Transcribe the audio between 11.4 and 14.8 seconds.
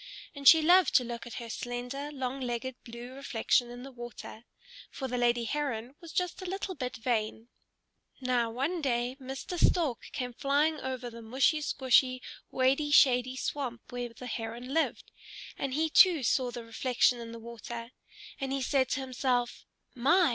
squshy, wady shady swamp where the Heron